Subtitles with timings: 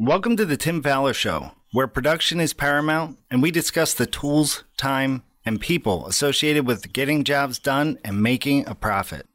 [0.00, 4.62] Welcome to the Tim Fowler Show, where production is paramount and we discuss the tools,
[4.76, 9.26] time, and people associated with getting jobs done and making a profit.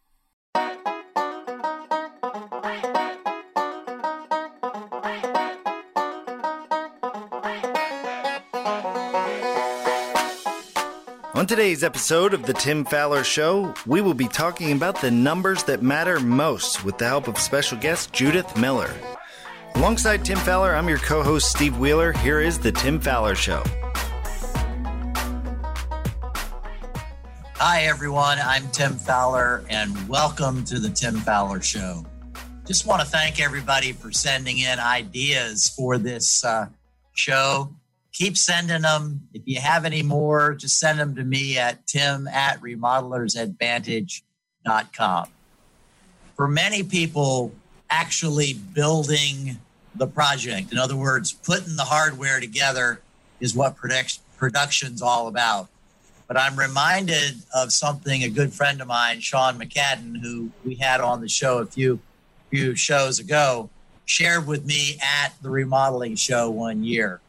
[11.33, 15.63] On today's episode of The Tim Fowler Show, we will be talking about the numbers
[15.63, 18.95] that matter most with the help of special guest Judith Miller.
[19.83, 22.13] Alongside Tim Fowler, I'm your co host Steve Wheeler.
[22.13, 23.61] Here is The Tim Fowler Show.
[27.57, 28.37] Hi, everyone.
[28.41, 32.05] I'm Tim Fowler, and welcome to The Tim Fowler Show.
[32.65, 36.67] Just want to thank everybody for sending in ideas for this uh,
[37.11, 37.69] show
[38.13, 39.27] keep sending them.
[39.33, 45.27] If you have any more, just send them to me at tim at remodelersadvantage.com.
[46.37, 47.51] For many people,
[47.89, 49.57] actually building
[49.95, 53.01] the project, in other words, putting the hardware together,
[53.39, 55.67] is what product- production's all about.
[56.27, 61.01] But I'm reminded of something a good friend of mine, Shawn McCadden, who we had
[61.01, 61.99] on the show a few
[62.49, 63.69] few shows ago,
[64.05, 67.19] shared with me at the remodeling show one year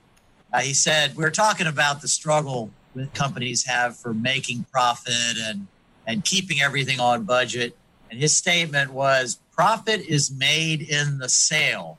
[0.55, 5.37] uh, he said we are talking about the struggle that companies have for making profit
[5.43, 5.67] and
[6.07, 7.77] and keeping everything on budget.
[8.11, 11.99] And his statement was profit is made in the sale.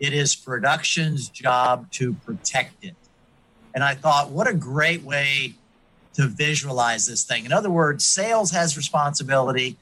[0.00, 2.94] It is production's job to protect it.
[3.74, 5.54] And I thought, what a great way
[6.14, 7.44] to visualize this thing.
[7.44, 9.76] In other words, sales has responsibility,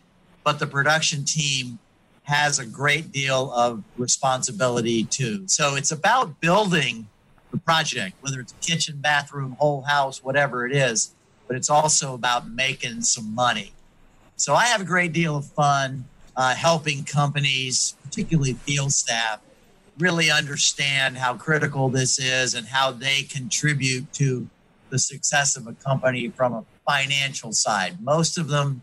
[0.45, 1.79] but the production team
[2.25, 5.47] has a great deal of responsibility too.
[5.47, 7.09] So it's about building
[7.53, 11.15] the project, whether it's kitchen, bathroom, whole house, whatever it is,
[11.47, 13.73] but it's also about making some money.
[14.37, 16.05] So I have a great deal of fun
[16.37, 19.41] uh, helping companies, particularly field staff,
[19.99, 24.49] really understand how critical this is and how they contribute to
[24.91, 28.03] the success of a company from a financial side.
[28.03, 28.83] Most of them,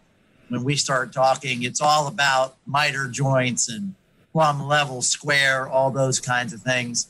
[0.50, 3.96] when we start talking, it's all about miter joints and
[4.32, 7.10] plumb level square, all those kinds of things.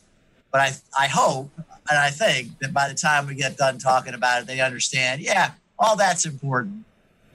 [0.52, 1.50] But I, I hope
[1.90, 5.22] and I think that by the time we get done talking about it, they understand,
[5.22, 6.86] yeah, all that's important,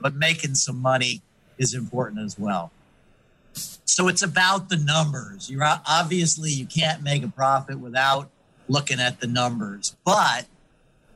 [0.00, 1.22] but making some money
[1.58, 2.70] is important as well.
[3.84, 5.50] So it's about the numbers.
[5.50, 8.30] You're obviously you can't make a profit without
[8.68, 9.96] looking at the numbers.
[10.04, 10.46] But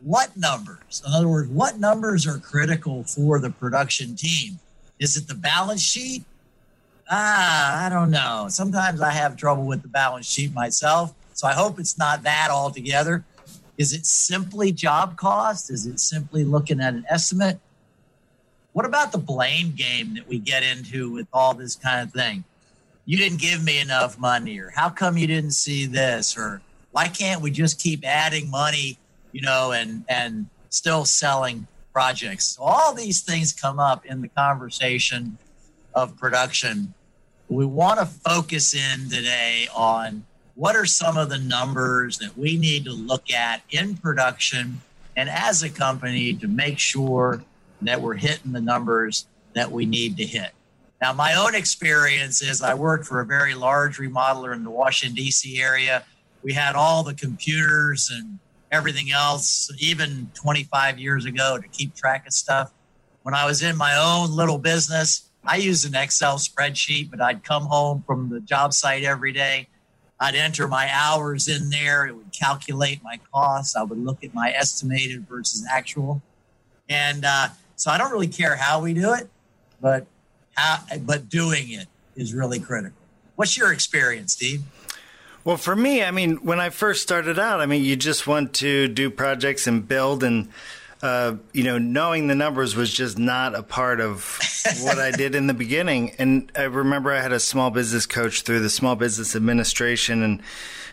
[0.01, 1.03] what numbers?
[1.07, 4.59] In other words, what numbers are critical for the production team?
[4.99, 6.25] Is it the balance sheet?
[7.11, 8.47] Ah, I don't know.
[8.49, 11.15] Sometimes I have trouble with the balance sheet myself.
[11.35, 13.25] So I hope it's not that altogether.
[13.79, 15.71] Is it simply job cost?
[15.71, 17.59] Is it simply looking at an estimate?
[18.73, 22.45] What about the blame game that we get into with all this kind of thing?
[23.05, 26.63] You didn't give me enough money, or how come you didn't see this, or
[26.93, 28.99] why can't we just keep adding money,
[29.33, 32.45] you know, and and still selling projects?
[32.57, 35.37] So all these things come up in the conversation
[35.95, 36.95] of production.
[37.49, 42.57] We want to focus in today on what are some of the numbers that we
[42.57, 44.81] need to look at in production
[45.17, 47.43] and as a company to make sure
[47.87, 50.53] that we're hitting the numbers that we need to hit.
[51.01, 55.17] Now, my own experience is I worked for a very large remodeler in the Washington,
[55.17, 55.61] D.C.
[55.61, 56.05] area.
[56.43, 58.39] We had all the computers and
[58.71, 62.73] everything else, even 25 years ago, to keep track of stuff.
[63.23, 67.43] When I was in my own little business, I used an Excel spreadsheet, but I'd
[67.43, 69.69] come home from the job site every day
[70.23, 72.07] I'd enter my hours in there.
[72.07, 73.75] It would calculate my costs.
[73.75, 76.23] I would look at my estimated versus actual.
[76.89, 77.49] And uh,
[77.83, 79.29] so I don't really care how we do it,
[79.81, 80.07] but
[80.55, 82.97] how, but doing it is really critical.
[83.35, 84.63] What's your experience, Steve?
[85.43, 88.55] Well, for me, I mean, when I first started out, I mean, you just want
[88.55, 90.49] to do projects and build and
[91.03, 94.39] uh, you know, knowing the numbers was just not a part of
[94.83, 96.13] what I did in the beginning.
[96.17, 100.41] And I remember I had a small business coach through the small business administration and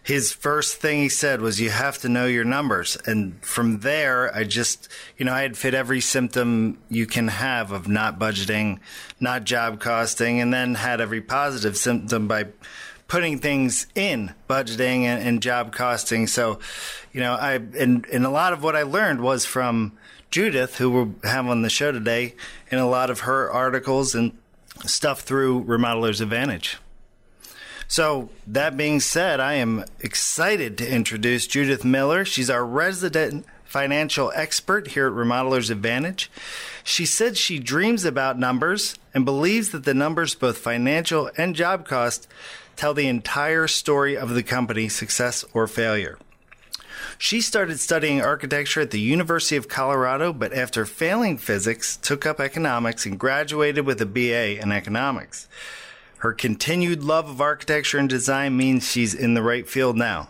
[0.10, 2.98] his first thing he said was you have to know your numbers.
[3.06, 4.90] And from there, I just,
[5.20, 8.80] you know, I had fit every symptom you can have of not budgeting,
[9.20, 12.48] not job costing, and then had every positive symptom by
[13.08, 16.26] putting things in budgeting and, and, job costing.
[16.26, 16.58] So,
[17.14, 19.96] you know, I and and a lot of what I learned was from
[20.32, 22.34] Judith, who we'll have on the show today,
[22.72, 24.36] and a lot of her articles and
[24.88, 26.80] stuff through Remodeler's Advantage.
[27.92, 32.24] So, that being said, I am excited to introduce Judith Miller.
[32.24, 36.30] She's our resident financial expert here at Remodeler's Advantage.
[36.84, 41.88] She said she dreams about numbers and believes that the numbers, both financial and job
[41.88, 42.28] cost,
[42.76, 46.20] tell the entire story of the company, success or failure.
[47.18, 52.40] She started studying architecture at the University of Colorado, but after failing physics, took up
[52.40, 55.48] economics and graduated with a BA in economics.
[56.20, 60.28] Her continued love of architecture and design means she's in the right field now.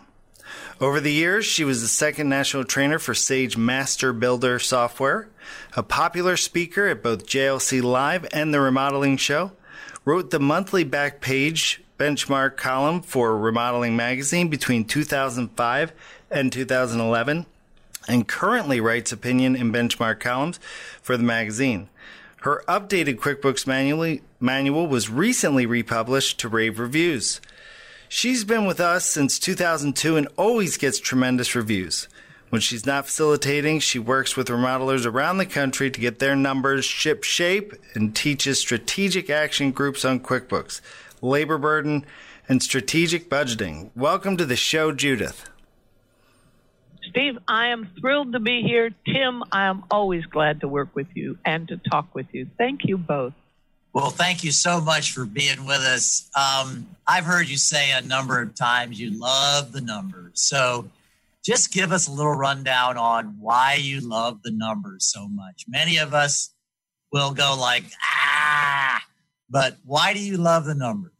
[0.80, 5.28] Over the years, she was the second national trainer for Sage Master Builder software,
[5.76, 9.50] a popular speaker at both JLC Live and the Remodeling Show,
[10.04, 15.92] wrote the monthly back page benchmark column for Remodeling Magazine between 2005
[16.30, 17.46] and 2011,
[18.08, 20.60] and currently writes opinion and benchmark columns
[21.02, 21.88] for the magazine.
[22.40, 23.66] Her updated QuickBooks
[24.40, 27.38] manual was recently republished to rave reviews.
[28.08, 32.08] She's been with us since 2002 and always gets tremendous reviews.
[32.48, 36.86] When she's not facilitating, she works with remodelers around the country to get their numbers
[36.86, 40.80] ship shape and teaches strategic action groups on QuickBooks,
[41.20, 42.06] labor burden,
[42.48, 43.90] and strategic budgeting.
[43.94, 45.49] Welcome to the show, Judith.
[47.10, 48.90] Steve, I am thrilled to be here.
[49.04, 52.48] Tim, I am always glad to work with you and to talk with you.
[52.56, 53.32] Thank you both.
[53.92, 56.30] Well, thank you so much for being with us.
[56.36, 60.42] Um, I've heard you say a number of times you love the numbers.
[60.42, 60.88] So
[61.44, 65.64] just give us a little rundown on why you love the numbers so much.
[65.66, 66.54] Many of us
[67.12, 69.02] will go like, ah,
[69.48, 71.10] but why do you love the numbers?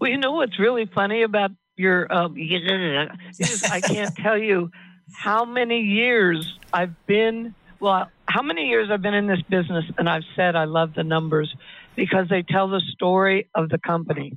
[0.00, 2.34] Well, you know what's really funny about your um,
[3.70, 4.70] I can't tell you
[5.12, 10.08] how many years I've been well how many years I've been in this business and
[10.08, 11.54] I've said I love the numbers
[11.96, 14.36] because they tell the story of the company.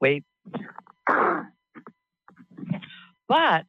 [0.00, 0.24] Wait.
[3.26, 3.64] But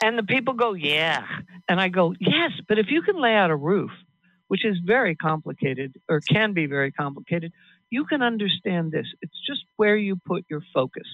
[0.00, 1.26] and the people go, "Yeah."
[1.68, 3.90] And I go, "Yes, but if you can lay out a roof,
[4.46, 7.52] which is very complicated or can be very complicated,
[7.90, 9.06] you can understand this.
[9.20, 11.06] It's just where you put your focus."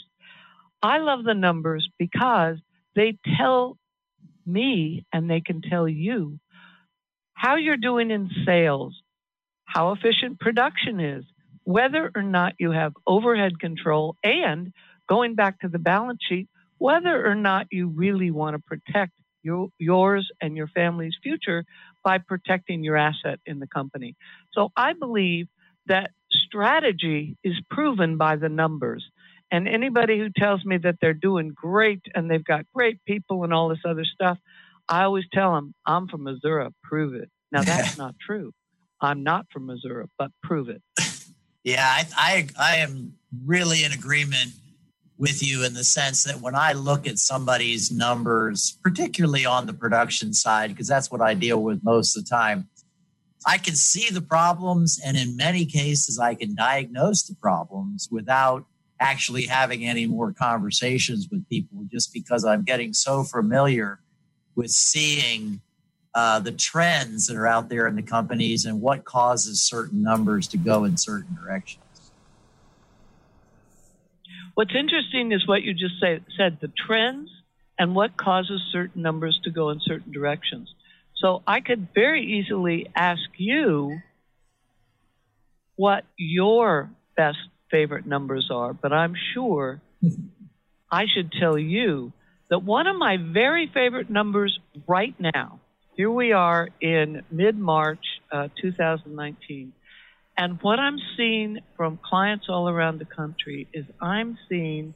[0.85, 2.59] I love the numbers because
[2.95, 3.79] they tell
[4.45, 6.39] me and they can tell you
[7.33, 8.95] how you're doing in sales,
[9.65, 11.25] how efficient production is,
[11.63, 14.75] whether or not you have overhead control, and
[15.09, 19.69] going back to the balance sheet, whether or not you really want to protect your,
[19.79, 21.65] yours and your family's future
[22.03, 24.17] by protecting your asset in the company.
[24.53, 25.47] So I believe
[25.87, 29.03] that strategy is proven by the numbers.
[29.55, 33.55] And anybody who tells me that they're doing great and they've got great people and
[33.55, 34.37] all this other stuff,
[34.89, 37.31] I always tell them, I'm from Missouri, prove it.
[37.53, 38.53] Now, that's not true.
[39.01, 40.83] I'm not from Missouri, but prove it.
[41.67, 43.15] Yeah, I, I, I am
[43.47, 44.51] really in agreement
[45.17, 49.73] with you in the sense that when I look at somebody's numbers, particularly on the
[49.73, 52.69] production side, because that's what I deal with most of the time,
[53.47, 55.01] I can see the problems.
[55.03, 58.67] And in many cases, I can diagnose the problems without
[59.01, 64.01] actually having any more conversations with people just because I'm getting so familiar
[64.55, 65.61] with seeing
[66.15, 70.47] uh, the trends that are out there in the companies and what causes certain numbers
[70.49, 71.83] to go in certain directions.
[74.55, 77.31] What's interesting is what you just say, said the trends
[77.77, 80.73] and what causes certain numbers to go in certain directions.
[81.17, 83.99] So I could very easily ask you
[85.77, 87.39] what your best
[87.75, 89.81] favorite numbers are, but I'm sure
[90.93, 92.13] I should tell you
[92.49, 95.59] that one of my very favorite numbers right now,
[95.97, 99.73] here we are in mid March uh, 2019,
[100.39, 104.95] and what I'm seeing from clients all around the country is I'm seeing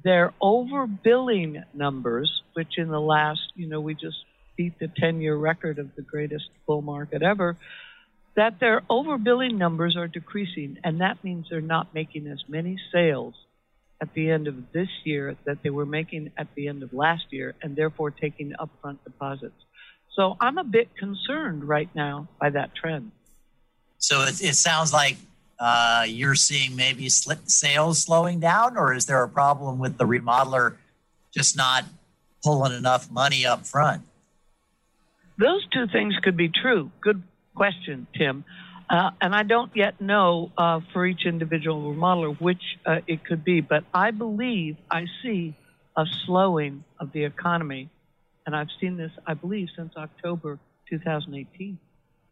[0.00, 4.18] their overbilling numbers, which in the last, you know, we just
[4.56, 7.56] beat the 10 year record of the greatest bull market ever
[8.36, 13.34] that their overbilling numbers are decreasing, and that means they're not making as many sales
[14.00, 17.24] at the end of this year that they were making at the end of last
[17.30, 19.60] year, and therefore taking upfront deposits.
[20.14, 23.12] So I'm a bit concerned right now by that trend.
[23.98, 25.16] So it, it sounds like
[25.58, 30.76] uh, you're seeing maybe sales slowing down, or is there a problem with the remodeler
[31.34, 31.84] just not
[32.42, 34.02] pulling enough money up front?
[35.38, 36.90] Those two things could be true.
[37.02, 37.22] Good
[37.60, 38.42] question, Tim.
[38.88, 43.44] Uh, and I don't yet know uh, for each individual remodeler which uh, it could
[43.44, 45.54] be, but I believe I see
[45.94, 47.90] a slowing of the economy.
[48.46, 51.78] And I've seen this, I believe, since October 2018.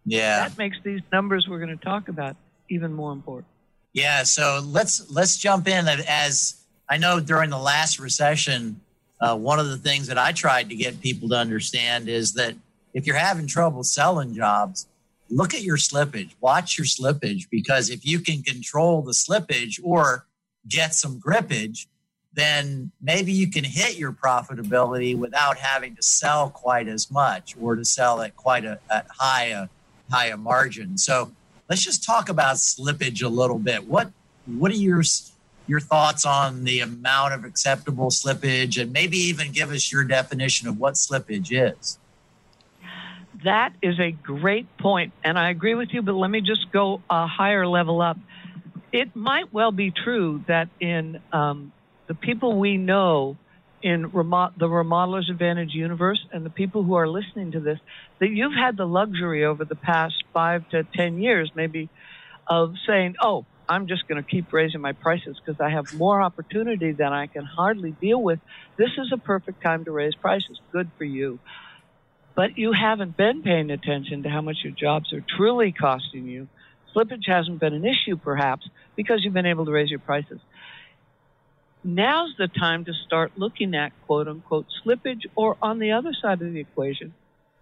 [0.06, 0.48] Yeah.
[0.48, 2.34] That makes these numbers we're going to talk about
[2.70, 3.48] even more important.
[3.92, 6.54] Yeah, so let's let's jump in as
[6.88, 8.80] I know during the last recession,
[9.20, 12.54] uh, one of the things that I tried to get people to understand is that
[12.94, 14.86] if you're having trouble selling jobs,
[15.30, 20.26] look at your slippage, watch your slippage, because if you can control the slippage or
[20.68, 21.86] get some grippage,
[22.32, 27.74] then maybe you can hit your profitability without having to sell quite as much or
[27.74, 29.68] to sell at quite a at high a
[30.10, 30.96] high a margin.
[30.98, 31.32] So
[31.68, 33.88] let's just talk about slippage a little bit.
[33.88, 34.12] What
[34.46, 35.02] what are your
[35.66, 40.68] your thoughts on the amount of acceptable slippage and maybe even give us your definition
[40.68, 41.98] of what slippage is?
[43.44, 47.04] That is a great point, and I agree with you, but let me just go
[47.10, 48.16] a higher level up.
[48.92, 51.72] It might well be true that in um,
[52.08, 53.38] the people we know
[53.82, 57.78] in remo- the Remodelers Advantage universe and the people who are listening to this,
[58.20, 61.90] that you've had the luxury over the past five to 10 years, maybe,
[62.48, 66.22] of saying, oh, I'm just going to keep raising my prices because I have more
[66.22, 68.40] opportunity than I can hardly deal with.
[68.78, 70.60] This is a perfect time to raise prices.
[70.72, 71.40] Good for you.
[72.38, 76.46] But you haven't been paying attention to how much your jobs are truly costing you.
[76.94, 78.64] Slippage hasn't been an issue, perhaps,
[78.94, 80.38] because you've been able to raise your prices.
[81.82, 86.40] Now's the time to start looking at quote unquote slippage or on the other side
[86.40, 87.12] of the equation,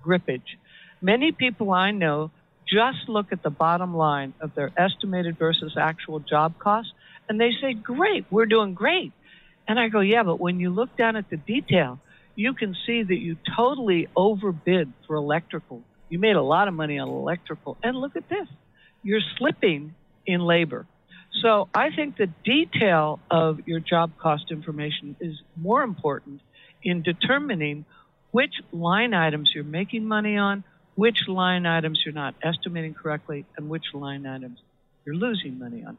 [0.04, 0.58] grippage.
[1.00, 2.30] Many people I know
[2.68, 6.92] just look at the bottom line of their estimated versus actual job costs
[7.30, 9.12] and they say, Great, we're doing great.
[9.66, 11.98] And I go, Yeah, but when you look down at the detail,
[12.36, 15.82] you can see that you totally overbid for electrical.
[16.08, 17.76] You made a lot of money on electrical.
[17.82, 18.46] And look at this
[19.02, 19.94] you're slipping
[20.26, 20.84] in labor.
[21.42, 26.40] So I think the detail of your job cost information is more important
[26.82, 27.84] in determining
[28.32, 30.64] which line items you're making money on,
[30.96, 34.58] which line items you're not estimating correctly, and which line items
[35.04, 35.96] you're losing money on.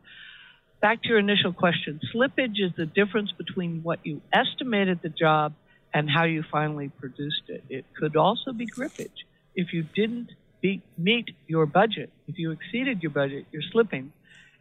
[0.82, 5.54] Back to your initial question slippage is the difference between what you estimated the job
[5.98, 7.64] and how you finally produced it.
[7.70, 9.20] It could also be grippage.
[9.56, 10.30] If you didn't
[10.62, 14.14] beat, meet your budget, if you exceeded your budget, you're slipping.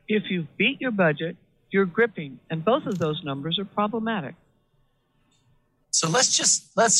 [0.09, 1.37] If you beat your budget,
[1.71, 4.35] you're gripping, and both of those numbers are problematic.
[5.91, 6.99] So let's just let's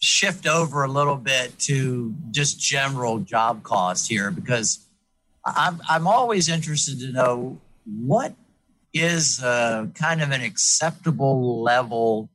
[0.00, 4.86] shift over a little bit to just general job costs here because
[5.46, 8.34] I'm I'm always interested to know what
[8.92, 12.28] is a, kind of an acceptable level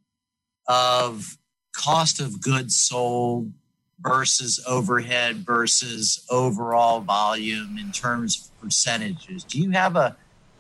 [0.67, 1.38] of
[1.74, 3.51] cost of goods sold
[4.00, 9.43] versus overhead versus overall volume in terms of percentages.
[9.43, 10.15] Do you have a,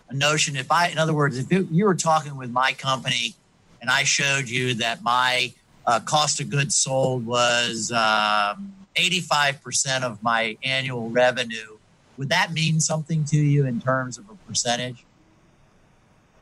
[0.09, 0.55] a notion?
[0.55, 3.35] If I, in other words, if you were talking with my company
[3.81, 5.53] and I showed you that my
[5.85, 11.77] uh, cost of goods sold was um, 85% of my annual revenue,
[12.17, 15.05] would that mean something to you in terms of a percentage?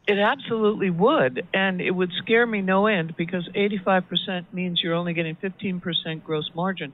[0.07, 1.47] It absolutely would.
[1.53, 6.49] And it would scare me no end because 85% means you're only getting 15% gross
[6.53, 6.93] margin.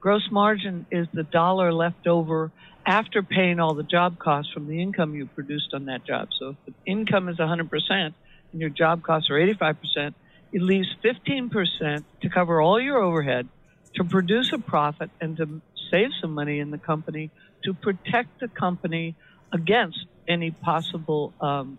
[0.00, 2.50] Gross margin is the dollar left over
[2.86, 6.28] after paying all the job costs from the income you produced on that job.
[6.38, 8.14] So if the income is 100% and
[8.52, 10.14] your job costs are 85%,
[10.52, 13.48] it leaves 15% to cover all your overhead,
[13.94, 17.30] to produce a profit, and to save some money in the company
[17.64, 19.16] to protect the company
[19.54, 21.78] against any possible um,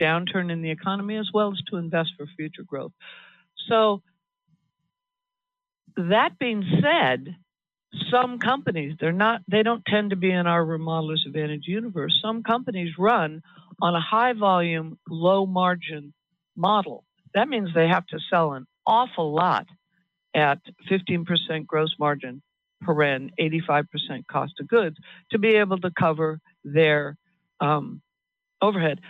[0.00, 2.92] downturn in the economy as well as to invest for future growth.
[3.68, 4.02] So,
[5.96, 7.36] that being said,
[8.10, 12.18] some companies they're not they don't tend to be in our remodelers advantage universe.
[12.22, 13.42] Some companies run
[13.80, 16.12] on a high volume low margin
[16.56, 17.04] model.
[17.34, 19.66] That means they have to sell an awful lot
[20.34, 20.58] at
[20.90, 22.42] 15% gross margin
[22.82, 23.86] per n 85%
[24.30, 24.96] cost of goods
[25.30, 27.16] to be able to cover their
[27.60, 28.02] um,
[28.60, 29.00] overhead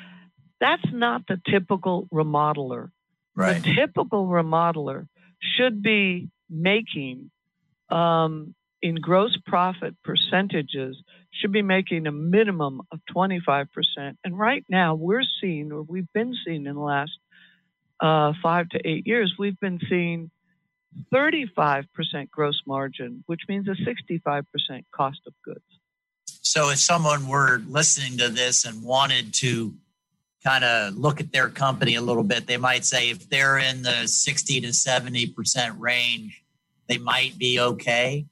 [0.60, 2.90] that's not the typical remodeler.
[3.34, 3.62] Right.
[3.62, 5.08] The typical remodeler
[5.40, 7.30] should be making,
[7.90, 10.96] um, in gross profit percentages,
[11.32, 13.66] should be making a minimum of 25%.
[14.22, 17.18] And right now, we're seeing, or we've been seeing in the last
[18.00, 20.30] uh, five to eight years, we've been seeing
[21.12, 21.86] 35%
[22.30, 24.44] gross margin, which means a 65%
[24.94, 25.64] cost of goods.
[26.26, 29.74] So if someone were listening to this and wanted to
[30.44, 33.82] kind of look at their company a little bit, they might say if they're in
[33.82, 36.44] the 60 to 70% range,
[36.86, 38.26] they might be okay.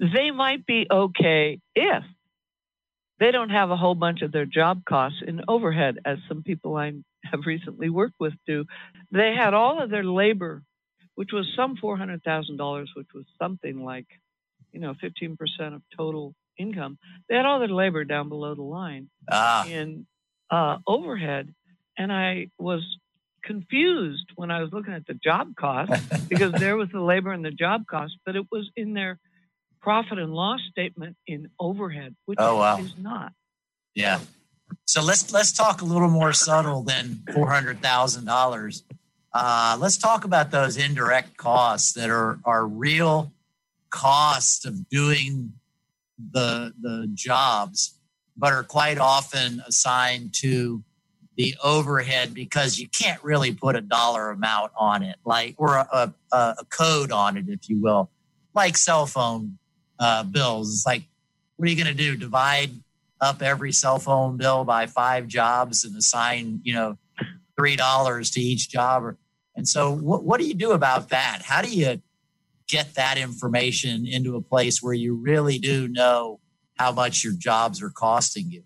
[0.00, 2.02] They might be okay if
[3.20, 6.76] they don't have a whole bunch of their job costs in overhead, as some people
[6.76, 6.92] I
[7.24, 8.64] have recently worked with do.
[9.12, 10.62] They had all of their labor,
[11.14, 14.06] which was some $400,000, which was something like,
[14.72, 15.36] you know, 15%
[15.74, 16.98] of total income.
[17.28, 19.08] They had all their labor down below the line.
[19.30, 19.66] Ah.
[19.66, 20.06] In
[20.54, 21.52] uh, overhead,
[21.98, 22.82] and I was
[23.42, 25.92] confused when I was looking at the job cost
[26.28, 29.18] because there was the labor and the job cost, but it was in their
[29.80, 32.78] profit and loss statement in overhead, which oh, wow.
[32.78, 33.32] is not.
[33.94, 34.20] Yeah.
[34.86, 38.84] So let's let's talk a little more subtle than four hundred thousand uh, dollars.
[39.34, 43.32] Let's talk about those indirect costs that are are real
[43.90, 45.54] costs of doing
[46.18, 47.98] the the jobs,
[48.36, 50.82] but are quite often assigned to
[51.36, 56.14] the overhead because you can't really put a dollar amount on it, like or a,
[56.32, 58.10] a, a code on it, if you will,
[58.54, 59.58] like cell phone
[59.98, 60.72] uh, bills.
[60.72, 61.02] It's like,
[61.56, 62.16] what are you going to do?
[62.16, 62.70] Divide
[63.20, 66.98] up every cell phone bill by five jobs and assign, you know,
[67.56, 69.16] three dollars to each job?
[69.56, 71.42] And so, what, what do you do about that?
[71.44, 72.00] How do you
[72.66, 76.40] get that information into a place where you really do know
[76.76, 78.64] how much your jobs are costing you?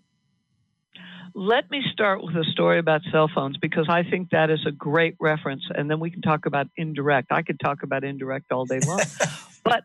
[1.35, 4.71] Let me start with a story about cell phones because I think that is a
[4.71, 7.31] great reference, and then we can talk about indirect.
[7.31, 9.01] I could talk about indirect all day long.
[9.63, 9.83] but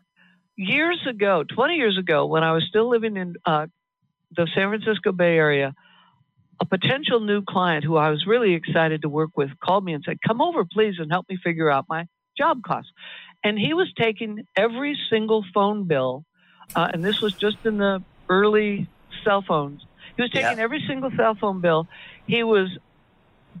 [0.57, 3.67] years ago, 20 years ago, when I was still living in uh,
[4.35, 5.73] the San Francisco Bay Area,
[6.59, 10.03] a potential new client who I was really excited to work with called me and
[10.05, 12.91] said, Come over, please, and help me figure out my job costs.
[13.43, 16.25] And he was taking every single phone bill,
[16.75, 18.87] uh, and this was just in the early
[19.23, 19.85] cell phones.
[20.15, 20.63] He was taking yeah.
[20.63, 21.87] every single cell phone bill.
[22.27, 22.69] He was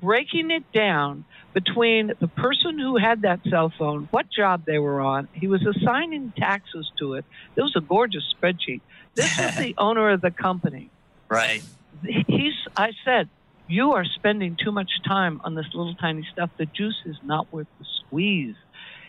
[0.01, 4.99] breaking it down between the person who had that cell phone, what job they were
[4.99, 5.27] on.
[5.33, 7.25] He was assigning taxes to it.
[7.55, 8.81] It was a gorgeous spreadsheet.
[9.15, 10.89] This is the owner of the company.
[11.29, 11.63] Right.
[12.03, 12.53] He's.
[12.75, 13.29] I said,
[13.67, 16.49] you are spending too much time on this little tiny stuff.
[16.57, 18.55] The juice is not worth the squeeze.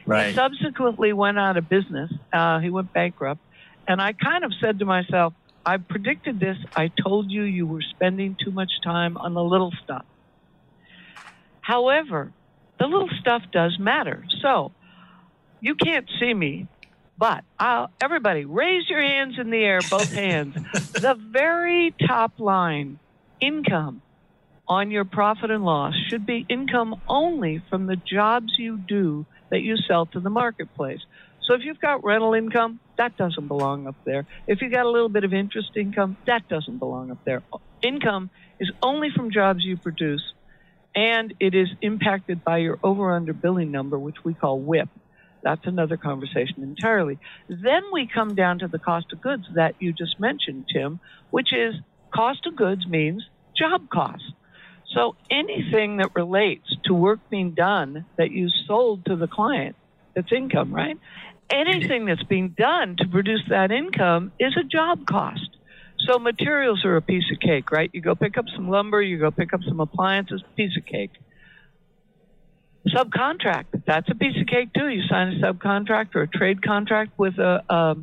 [0.06, 0.28] Right.
[0.28, 2.12] He subsequently went out of business.
[2.32, 3.40] Uh, he went bankrupt,
[3.88, 5.34] and I kind of said to myself,
[5.66, 6.56] I predicted this.
[6.76, 10.06] I told you you were spending too much time on the little stuff.
[11.60, 12.32] However,
[12.78, 14.24] the little stuff does matter.
[14.42, 14.72] So
[15.60, 16.68] you can't see me,
[17.18, 20.54] but I'll, everybody raise your hands in the air, both hands.
[21.00, 23.00] the very top line
[23.40, 24.02] income
[24.68, 29.60] on your profit and loss should be income only from the jobs you do that
[29.62, 31.00] you sell to the marketplace.
[31.46, 34.26] So if you've got rental income, that doesn't belong up there.
[34.48, 37.42] If you've got a little bit of interest income, that doesn't belong up there.
[37.82, 40.24] Income is only from jobs you produce,
[40.94, 44.88] and it is impacted by your over under billing number, which we call WIP.
[45.42, 47.20] That's another conversation entirely.
[47.48, 50.98] Then we come down to the cost of goods that you just mentioned, Tim,
[51.30, 51.74] which is
[52.12, 53.24] cost of goods means
[53.56, 54.26] job costs.
[54.94, 59.76] So anything that relates to work being done that you sold to the client,
[60.16, 60.96] that's income, right?
[61.50, 65.56] Anything that's being done to produce that income is a job cost.
[66.06, 67.90] So materials are a piece of cake, right?
[67.92, 71.10] You go pick up some lumber, you go pick up some appliances, piece of cake.
[72.88, 74.88] Subcontract, that's a piece of cake too.
[74.88, 77.96] You sign a subcontract or a trade contract with a, a,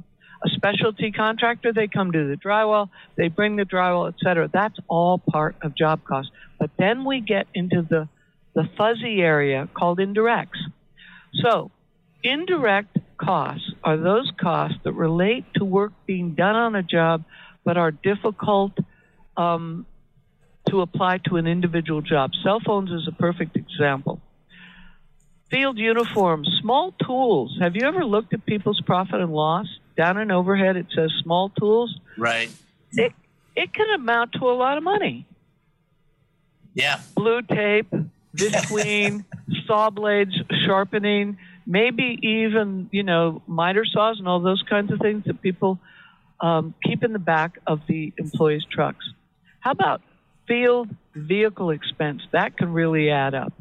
[0.44, 1.72] a specialty contractor.
[1.72, 4.50] They come do the drywall, they bring the drywall, etc.
[4.52, 6.32] That's all part of job cost.
[6.60, 8.10] But then we get into the
[8.54, 10.60] the fuzzy area called indirects.
[11.42, 11.72] So
[12.24, 17.24] indirect costs are those costs that relate to work being done on a job
[17.64, 18.74] but are difficult
[19.38, 19.86] um,
[20.70, 22.32] to apply to an individual job.
[22.44, 24.22] Cell phones is a perfect example.
[25.50, 27.58] Field uniforms, small tools.
[27.62, 29.68] Have you ever looked at people's profit and loss?
[29.96, 31.96] Down in overhead, it says small tools.
[32.18, 32.50] Right.
[32.92, 33.14] It,
[33.56, 35.28] it can amount to a lot of money.
[36.74, 37.00] Yeah.
[37.16, 37.94] Blue tape,
[38.36, 39.26] visqueen,
[39.68, 40.34] saw blades,
[40.66, 45.80] sharpening maybe even you know miter saws and all those kinds of things that people
[46.42, 49.06] um, keep in the back of the employees' trucks.
[49.60, 50.02] How about
[50.48, 52.22] field vehicle expense?
[52.32, 53.54] That can really add up.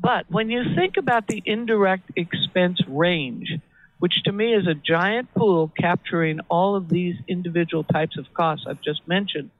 [0.00, 3.52] But when you think about the indirect expense range,
[4.00, 8.66] which to me is a giant pool capturing all of these individual types of costs
[8.68, 9.50] I've just mentioned,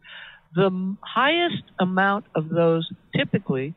[0.54, 3.74] the highest amount of those typically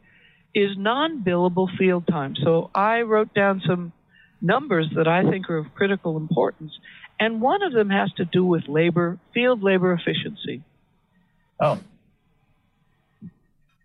[0.53, 2.35] is non billable field time.
[2.35, 3.93] So I wrote down some
[4.41, 6.71] numbers that I think are of critical importance.
[7.19, 10.63] And one of them has to do with labor, field labor efficiency.
[11.59, 11.79] Oh.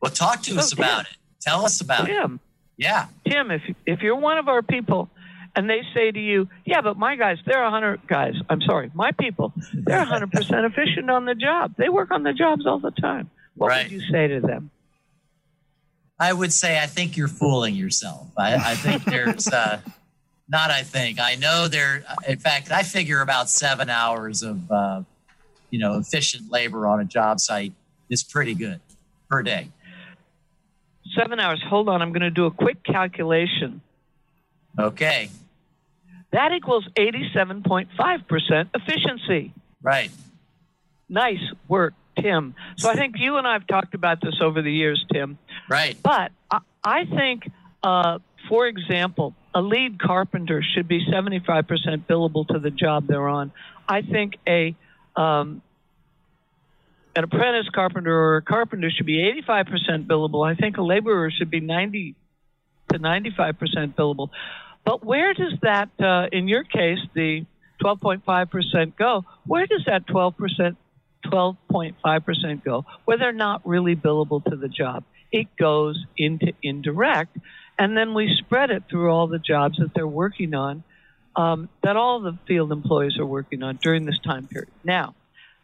[0.01, 1.17] Well, talk to us about it.
[1.41, 2.85] Tell us about Tim, it.
[2.85, 3.07] Yeah.
[3.27, 5.09] Tim, if, if you're one of our people
[5.57, 8.35] and they say to you, yeah, but my guys, they're 100 guys.
[8.49, 10.31] I'm sorry, my people, they're 100%
[10.67, 11.75] efficient on the job.
[11.77, 13.31] They work on the jobs all the time.
[13.55, 13.85] What right.
[13.85, 14.71] would you say to them?
[16.19, 18.29] I would say, I think you're fooling yourself.
[18.38, 19.81] I, I think there's, uh,
[20.49, 21.21] not I think.
[21.21, 22.05] I know there.
[22.29, 25.03] In fact, I figure about seven hours of uh,
[25.71, 27.73] you know efficient labor on a job site
[28.11, 28.81] is pretty good
[29.29, 29.71] per day.
[31.17, 31.63] Seven hours.
[31.69, 33.81] Hold on, I'm going to do a quick calculation.
[34.79, 35.31] Okay.
[36.33, 39.53] That equals 87.5% efficiency.
[39.83, 40.11] Right.
[41.09, 42.55] Nice work, Tim.
[42.77, 45.37] So I think you and I have talked about this over the years, Tim.
[45.69, 45.97] Right.
[46.03, 47.51] But I, I think,
[47.83, 51.65] uh, for example, a lead carpenter should be 75%
[52.07, 53.53] billable to the job they're on.
[53.89, 54.75] I think a
[55.17, 55.63] um,
[57.15, 60.51] an apprentice carpenter or a carpenter should be 85% billable.
[60.51, 62.15] I think a laborer should be 90
[62.93, 64.31] to 95% billable.
[64.85, 67.45] But where does that, uh, in your case, the
[67.83, 69.25] 12.5% go?
[69.47, 70.77] Where does that 12%,
[71.27, 72.85] 12.5% go?
[73.05, 75.05] Where they're not really billable to the job.
[75.31, 77.37] It goes into indirect,
[77.83, 80.85] and then we spread it through all the jobs that they're working on,
[81.35, 84.71] um, that all the field employees are working on during this time period.
[84.85, 85.16] Now,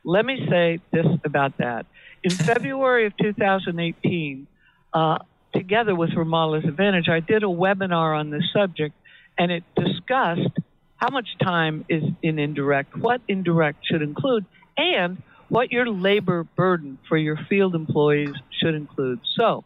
[0.02, 1.86] let me say this about that.
[2.24, 4.48] In February of 2018,
[4.92, 5.18] uh,
[5.54, 8.96] together with Remodelers Advantage, I did a webinar on this subject,
[9.38, 10.58] and it discussed
[10.96, 14.44] how much time is in indirect, what indirect should include,
[14.76, 19.20] and what your labor burden for your field employees should include.
[19.38, 19.62] So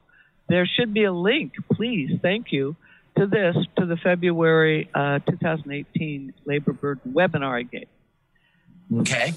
[0.52, 2.76] there should be a link, please, thank you,
[3.16, 7.88] to this, to the February uh, 2018 labor burden webinar I gave.
[8.98, 9.32] Okay.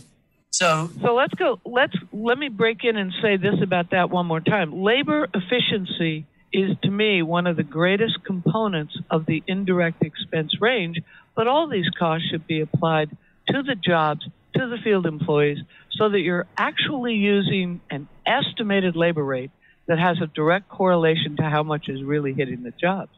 [0.51, 1.61] So, so let's go.
[1.65, 4.83] Let's let me break in and say this about that one more time.
[4.83, 10.97] Labor efficiency is to me one of the greatest components of the indirect expense range,
[11.33, 13.09] but all these costs should be applied
[13.49, 14.25] to the jobs,
[14.57, 15.59] to the field employees,
[15.91, 19.51] so that you're actually using an estimated labor rate
[19.87, 23.11] that has a direct correlation to how much is really hitting the jobs.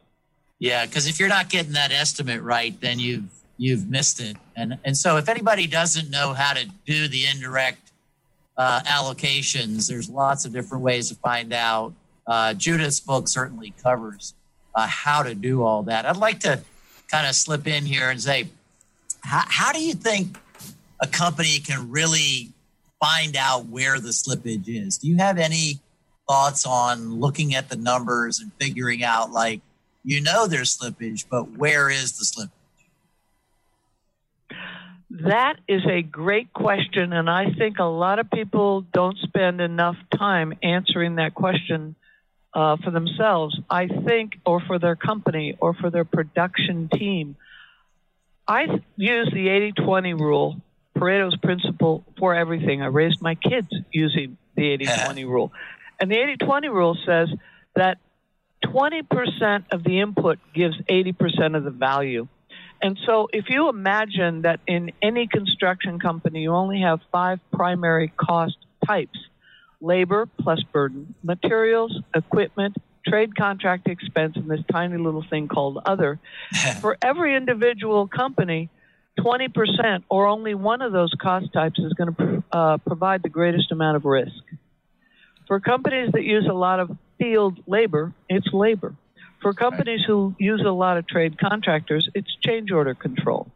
[0.58, 4.36] Yeah, because if you're not getting that estimate right, then you've you've missed it.
[4.56, 7.92] And and so if anybody doesn't know how to do the indirect
[8.56, 11.92] uh, allocations, there's lots of different ways to find out.
[12.26, 14.34] Uh, Judith's book certainly covers
[14.74, 16.04] uh, how to do all that.
[16.04, 16.60] I'd like to
[17.10, 18.48] kind of slip in here and say,
[19.22, 20.38] how, how do you think
[21.00, 22.50] a company can really
[23.00, 24.98] find out where the slippage is?
[24.98, 25.78] Do you have any
[26.28, 29.60] thoughts on looking at the numbers and figuring out, like,
[30.04, 32.50] you know, there's slippage, but where is the slippage?
[35.10, 39.96] That is a great question, and I think a lot of people don't spend enough
[40.16, 41.94] time answering that question
[42.52, 43.58] uh, for themselves.
[43.70, 47.36] I think, or for their company, or for their production team.
[48.46, 50.60] I use the 80 20 rule,
[50.96, 52.82] Pareto's principle, for everything.
[52.82, 55.52] I raised my kids using the 80 20 rule.
[56.00, 57.28] And the 80 20 rule says
[57.74, 57.98] that
[58.64, 62.28] 20% of the input gives 80% of the value.
[62.80, 68.12] And so if you imagine that in any construction company, you only have five primary
[68.16, 68.56] cost
[68.86, 69.18] types
[69.80, 76.18] labor plus burden, materials, equipment, trade contract expense, and this tiny little thing called other.
[76.80, 78.70] For every individual company,
[79.18, 83.72] 20% or only one of those cost types is going to uh, provide the greatest
[83.72, 84.32] amount of risk.
[85.48, 88.94] For companies that use a lot of field labor, it's labor.
[89.40, 93.50] For companies who use a lot of trade contractors, it's change order control.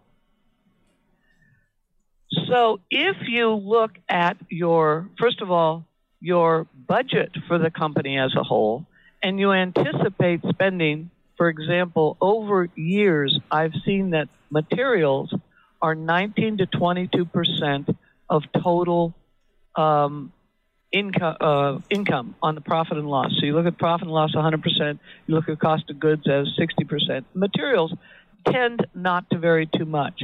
[2.48, 5.84] So if you look at your, first of all,
[6.20, 8.86] your budget for the company as a whole,
[9.22, 15.34] and you anticipate spending, for example, over years, I've seen that materials
[15.80, 17.88] are 19 to 22 percent
[18.30, 19.14] of total
[19.74, 20.32] um,
[20.92, 23.30] income uh, income on the profit and loss.
[23.38, 26.48] So you look at profit and loss 100%, you look at cost of goods as
[26.58, 27.24] 60%.
[27.34, 27.92] Materials
[28.46, 30.22] tend not to vary too much.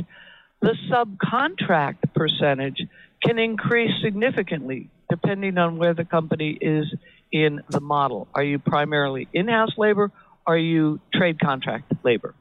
[0.60, 2.82] The subcontract percentage
[3.24, 6.86] can increase significantly depending on where the company is
[7.32, 8.28] in the model.
[8.34, 10.10] Are you primarily in-house labor?
[10.46, 12.34] Are you trade contract labor?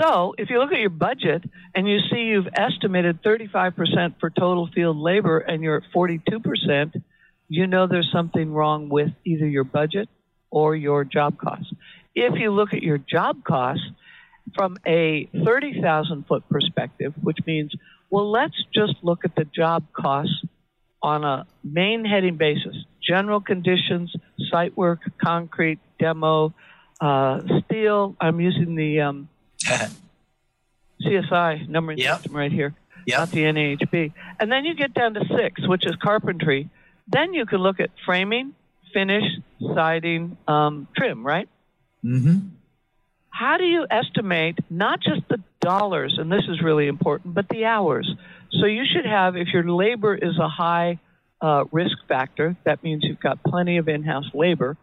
[0.00, 4.68] So if you look at your budget and you see you've estimated 35% for total
[4.74, 7.02] field labor and you're at 42%,
[7.48, 10.08] you know there's something wrong with either your budget
[10.50, 11.72] or your job costs.
[12.14, 13.84] If you look at your job costs
[14.54, 17.72] from a 30,000 foot perspective, which means,
[18.10, 20.44] well, let's just look at the job costs
[21.02, 22.76] on a main heading basis
[23.06, 24.14] general conditions,
[24.50, 26.54] site work, concrete, demo,
[27.00, 28.16] uh, steel.
[28.20, 29.28] I'm using the um,
[31.02, 32.16] CSI numbering yep.
[32.16, 32.74] system right here,
[33.06, 33.18] yep.
[33.18, 34.12] not the NAHB.
[34.40, 36.70] And then you get down to six, which is carpentry.
[37.08, 38.54] Then you can look at framing,
[38.92, 39.24] finish,
[39.74, 41.48] siding, um, trim, right?
[42.04, 42.48] Mm-hmm.
[43.30, 47.64] How do you estimate not just the dollars, and this is really important, but the
[47.64, 48.10] hours?
[48.52, 51.00] So you should have, if your labor is a high
[51.40, 54.76] uh, risk factor, that means you've got plenty of in house labor,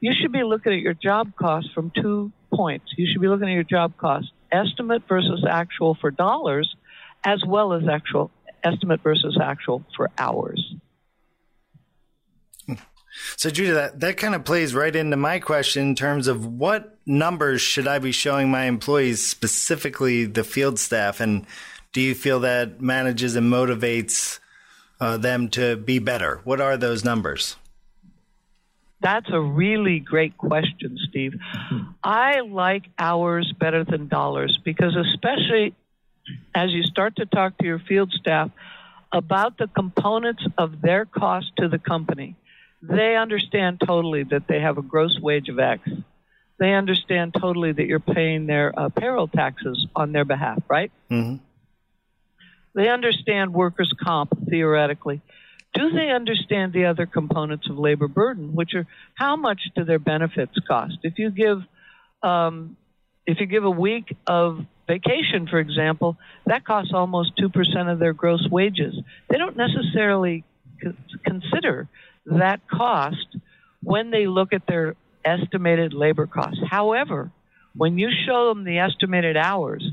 [0.00, 2.86] you should be looking at your job costs from two points.
[2.96, 6.74] You should be looking at your job cost estimate versus actual for dollars,
[7.24, 8.30] as well as actual
[8.62, 10.74] estimate versus actual for hours.
[13.36, 16.98] So, Judy, that, that kind of plays right into my question in terms of what
[17.06, 21.20] numbers should I be showing my employees, specifically the field staff?
[21.20, 21.46] And
[21.92, 24.40] do you feel that manages and motivates
[25.00, 26.40] uh, them to be better?
[26.42, 27.56] What are those numbers?
[29.04, 31.34] That's a really great question, Steve.
[32.02, 35.74] I like hours better than dollars because, especially
[36.54, 38.50] as you start to talk to your field staff
[39.12, 42.34] about the components of their cost to the company,
[42.80, 45.86] they understand totally that they have a gross wage of X.
[46.58, 50.90] They understand totally that you're paying their uh, payroll taxes on their behalf, right?
[51.10, 51.44] Mm-hmm.
[52.74, 55.20] They understand workers' comp theoretically.
[55.74, 59.98] Do they understand the other components of labor burden, which are how much do their
[59.98, 60.98] benefits cost?
[61.02, 61.58] If you give
[62.22, 62.76] um,
[63.26, 67.98] if you give a week of vacation, for example, that costs almost two percent of
[67.98, 68.94] their gross wages.
[69.28, 70.44] They don't necessarily
[71.24, 71.88] consider
[72.26, 73.36] that cost
[73.82, 76.60] when they look at their estimated labor costs.
[76.70, 77.30] However,
[77.76, 79.84] when you show them the estimated hours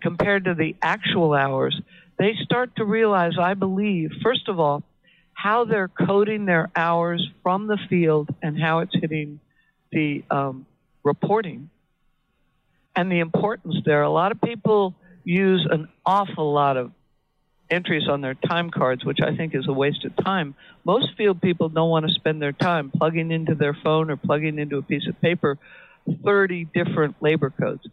[0.00, 1.80] compared to the actual hours,
[2.22, 4.82] they start to realize, I believe, first of all,
[5.32, 9.40] how they're coding their hours from the field and how it's hitting
[9.90, 10.66] the um,
[11.02, 11.70] reporting
[12.94, 14.02] and the importance there.
[14.02, 16.92] A lot of people use an awful lot of
[17.70, 20.54] entries on their time cards, which I think is a waste of time.
[20.84, 24.58] Most field people don't want to spend their time plugging into their phone or plugging
[24.58, 25.58] into a piece of paper
[26.24, 27.86] 30 different labor codes.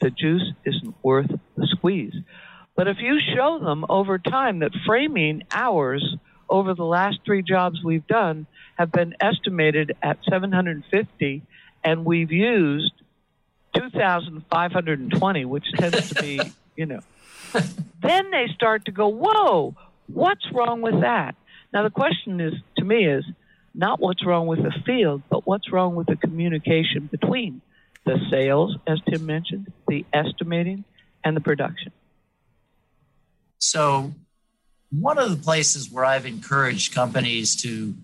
[0.00, 2.14] The juice isn't worth the squeeze.
[2.78, 6.14] But if you show them over time that framing hours
[6.48, 11.42] over the last three jobs we've done have been estimated at 750
[11.82, 12.92] and we've used
[13.74, 16.40] 2,520, which tends to be,
[16.76, 17.00] you know,
[18.00, 19.74] then they start to go, whoa,
[20.06, 21.34] what's wrong with that?
[21.72, 23.24] Now, the question is, to me, is
[23.74, 27.60] not what's wrong with the field, but what's wrong with the communication between
[28.04, 30.84] the sales, as Tim mentioned, the estimating,
[31.24, 31.90] and the production.
[33.58, 34.14] So,
[34.90, 37.94] one of the places where I've encouraged companies to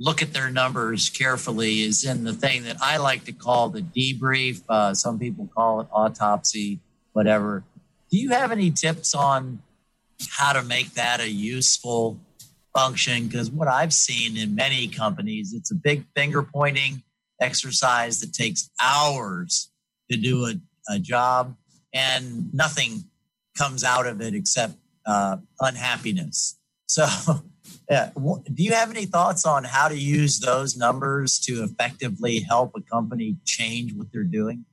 [0.00, 3.82] look at their numbers carefully is in the thing that I like to call the
[3.82, 4.62] debrief.
[4.68, 6.80] Uh, some people call it autopsy,
[7.12, 7.62] whatever.
[8.10, 9.62] Do you have any tips on
[10.30, 12.18] how to make that a useful
[12.76, 13.28] function?
[13.28, 17.04] Because what I've seen in many companies, it's a big finger pointing
[17.40, 19.70] exercise that takes hours
[20.10, 20.54] to do a,
[20.92, 21.56] a job
[21.94, 23.04] and nothing
[23.56, 24.74] comes out of it except
[25.06, 26.58] uh, unhappiness.
[26.86, 27.06] So,
[27.90, 32.72] yeah, do you have any thoughts on how to use those numbers to effectively help
[32.76, 34.64] a company change what they're doing?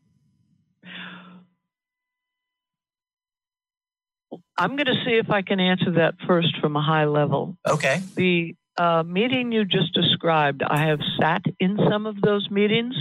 [4.58, 7.58] I'm going to see if I can answer that first from a high level.
[7.68, 8.02] Okay.
[8.16, 12.96] The uh, meeting you just described, I have sat in some of those meetings.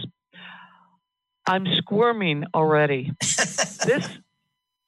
[1.46, 3.12] I'm squirming already.
[3.20, 4.08] this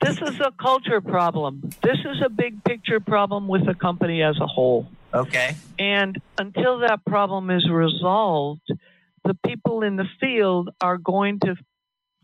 [0.00, 1.70] this is a culture problem.
[1.82, 4.88] This is a big picture problem with the company as a whole.
[5.12, 5.56] Okay.
[5.78, 8.68] And until that problem is resolved,
[9.24, 11.56] the people in the field are going to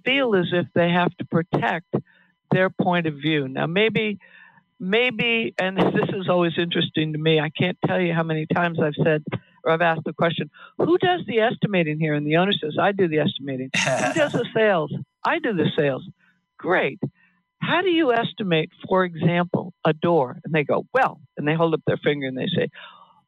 [0.04, 1.94] feel as if they have to protect
[2.50, 3.48] their point of view.
[3.48, 4.18] Now, maybe,
[4.78, 7.40] maybe, and this is always interesting to me.
[7.40, 9.24] I can't tell you how many times I've said
[9.64, 12.14] or I've asked the question, who does the estimating here?
[12.14, 13.70] And the owner says, I do the estimating.
[13.76, 14.94] who does the sales?
[15.24, 16.08] I do the sales.
[16.56, 17.00] Great.
[17.66, 20.38] How do you estimate, for example, a door?
[20.44, 22.68] And they go, well, and they hold up their finger and they say,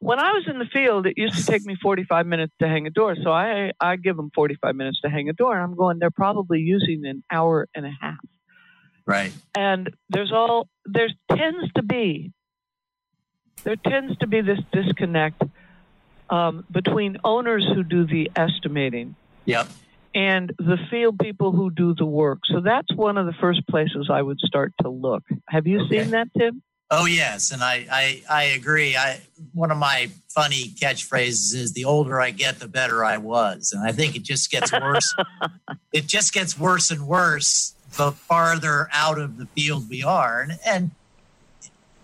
[0.00, 2.86] when I was in the field, it used to take me 45 minutes to hang
[2.86, 3.16] a door.
[3.22, 5.58] So I, I give them 45 minutes to hang a door.
[5.58, 8.18] I'm going, they're probably using an hour and a half.
[9.06, 9.32] Right.
[9.56, 12.32] And there's all there tends to be
[13.64, 15.42] there tends to be this disconnect
[16.30, 19.16] um, between owners who do the estimating.
[19.46, 19.68] Yep.
[20.14, 22.40] And the field people who do the work.
[22.50, 25.22] So that's one of the first places I would start to look.
[25.48, 26.02] Have you okay.
[26.02, 26.62] seen that, Tim?
[26.90, 28.96] Oh yes, and I, I I agree.
[28.96, 29.20] I
[29.52, 33.86] one of my funny catchphrases is the older I get, the better I was, and
[33.86, 35.14] I think it just gets worse.
[35.92, 40.40] it just gets worse and worse the farther out of the field we are.
[40.40, 40.90] And, and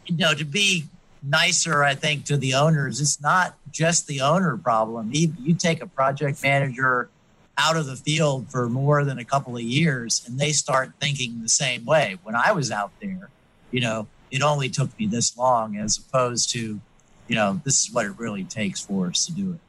[0.07, 0.85] you know, to be
[1.23, 5.11] nicer, I think, to the owners, it's not just the owner problem.
[5.13, 7.09] You, you take a project manager
[7.57, 11.41] out of the field for more than a couple of years and they start thinking
[11.43, 12.19] the same way.
[12.23, 13.29] When I was out there,
[13.71, 16.81] you know, it only took me this long as opposed to,
[17.29, 19.61] you know, this is what it really takes for us to do it.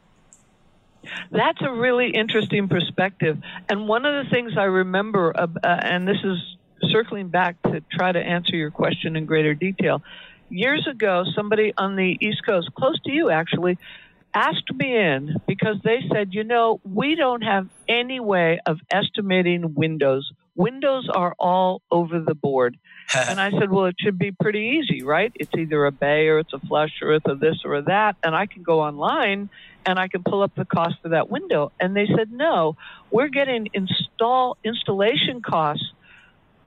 [1.32, 3.38] That's a really interesting perspective.
[3.70, 6.58] And one of the things I remember, uh, and this is
[6.90, 10.02] circling back to try to answer your question in greater detail.
[10.50, 13.78] Years ago, somebody on the East Coast, close to you actually,
[14.36, 19.74] asked me in because they said, you know, we don't have any way of estimating
[19.74, 20.30] windows.
[20.56, 22.78] Windows are all over the board.
[23.16, 25.32] and I said, well, it should be pretty easy, right?
[25.36, 28.18] It's either a bay or it's a flush or it's a this or a that.
[28.24, 29.50] And I can go online
[29.86, 31.72] and I can pull up the cost of that window.
[31.80, 32.76] And they said, no,
[33.12, 35.86] we're getting install installation costs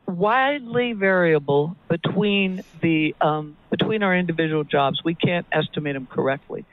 [0.07, 5.03] widely variable between the um, between our individual jobs.
[5.05, 6.65] We can't estimate them correctly.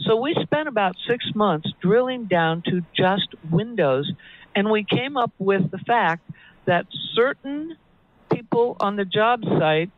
[0.00, 4.10] So we spent about six months drilling down to just windows,
[4.54, 6.22] and we came up with the fact
[6.66, 7.76] that certain
[8.32, 9.90] people on the job site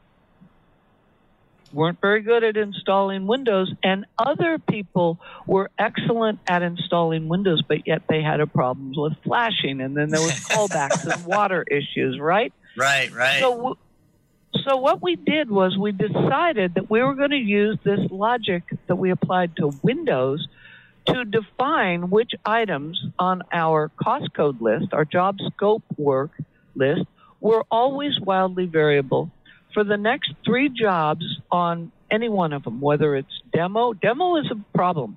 [1.73, 7.87] weren't very good at installing windows, and other people were excellent at installing windows, but
[7.87, 12.19] yet they had a problems with flashing, and then there was callbacks and water issues,
[12.19, 12.53] right?
[12.77, 13.41] Right, right.
[13.41, 13.77] So,
[14.65, 18.65] so what we did was we decided that we were going to use this logic
[18.87, 20.47] that we applied to Windows
[21.07, 26.33] to define which items on our cost code list, our job scope work
[26.75, 27.03] list,
[27.41, 29.31] were always wildly variable
[29.73, 34.51] for the next three jobs on any one of them, whether it's demo, demo is
[34.51, 35.17] a problem.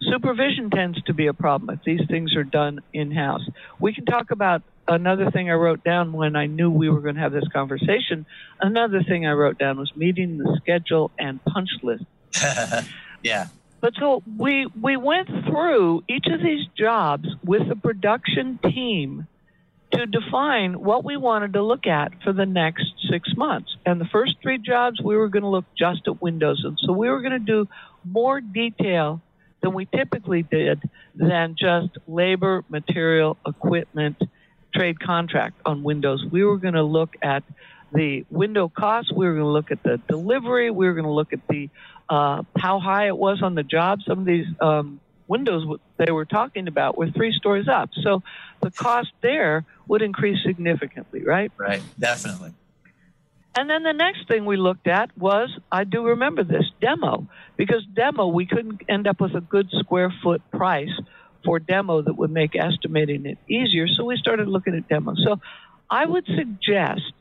[0.00, 3.42] Supervision tends to be a problem if these things are done in house.
[3.80, 7.14] We can talk about another thing I wrote down when I knew we were going
[7.14, 8.26] to have this conversation.
[8.60, 12.04] Another thing I wrote down was meeting the schedule and punch list.
[13.22, 13.48] yeah.
[13.80, 19.26] But so we we went through each of these jobs with the production team
[19.92, 23.76] to define what we wanted to look at for the next six months.
[23.86, 26.62] And the first three jobs, we were going to look just at Windows.
[26.64, 27.68] And so we were going to do
[28.04, 29.20] more detail
[29.64, 30.78] than we typically did
[31.14, 34.20] than just labor, material, equipment,
[34.74, 36.22] trade contract on Windows.
[36.30, 37.44] We were going to look at
[37.90, 39.10] the window costs.
[39.10, 40.70] We were going to look at the delivery.
[40.70, 41.70] We were going to look at the
[42.10, 44.00] uh, how high it was on the job.
[44.06, 47.88] Some of these um, windows they were talking about were three stories up.
[48.02, 48.22] So
[48.60, 51.50] the cost there would increase significantly, right?
[51.56, 52.52] Right, definitely.
[53.56, 57.84] And then the next thing we looked at was I do remember this demo because
[57.94, 60.90] demo we couldn't end up with a good square foot price
[61.44, 63.86] for demo that would make estimating it easier.
[63.86, 65.14] So we started looking at demo.
[65.14, 65.40] So
[65.88, 67.12] I would suggest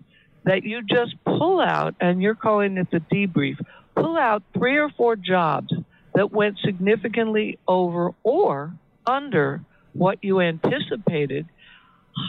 [0.45, 3.57] that you just pull out, and you're calling it the debrief,
[3.95, 5.73] pull out three or four jobs
[6.15, 8.73] that went significantly over or
[9.05, 9.61] under
[9.93, 11.47] what you anticipated,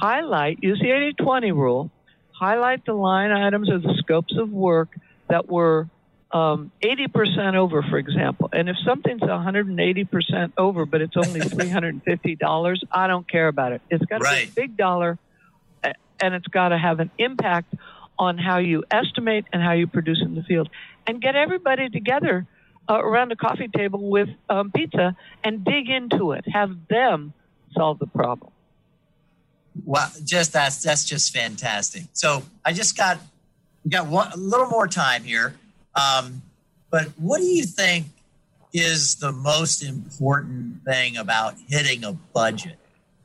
[0.00, 1.90] highlight, use the 80 20 rule,
[2.38, 4.88] highlight the line items or the scopes of work
[5.28, 5.88] that were
[6.32, 8.48] um, 80% over, for example.
[8.52, 13.82] And if something's 180% over, but it's only $350, I don't care about it.
[13.88, 14.46] It's got to right.
[14.54, 15.18] be a big dollar
[16.20, 17.74] and it's got to have an impact
[18.18, 20.68] on how you estimate and how you produce in the field.
[21.06, 22.46] And get everybody together
[22.88, 26.44] uh, around a coffee table with um, pizza and dig into it.
[26.50, 27.34] Have them
[27.76, 28.52] solve the problem.
[29.84, 32.04] Wow, just that's that's just fantastic.
[32.12, 33.18] So I just got
[33.88, 35.54] got one a little more time here,
[35.94, 36.42] um,
[36.90, 38.06] but what do you think
[38.72, 42.78] is the most important thing about hitting a budget?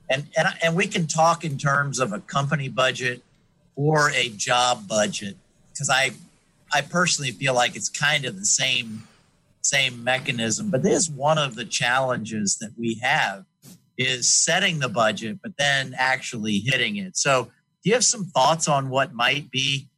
[0.10, 3.22] And and and we can talk in terms of a company budget
[3.76, 5.38] or a job budget
[5.72, 6.12] because I
[6.74, 9.08] I personally feel like it's kind of the same
[9.62, 10.70] same mechanism.
[10.72, 13.46] But this is one of the challenges that we have
[14.00, 17.18] is setting the budget, but then actually hitting it.
[17.18, 17.52] So,
[17.84, 19.90] do you have some thoughts on what might be